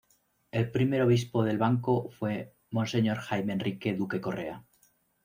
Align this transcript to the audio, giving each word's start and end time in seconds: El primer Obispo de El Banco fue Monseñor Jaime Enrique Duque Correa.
El 0.51 0.71
primer 0.71 1.03
Obispo 1.03 1.43
de 1.43 1.51
El 1.51 1.59
Banco 1.59 2.09
fue 2.09 2.55
Monseñor 2.71 3.17
Jaime 3.19 3.53
Enrique 3.53 3.93
Duque 3.93 4.19
Correa. 4.19 4.65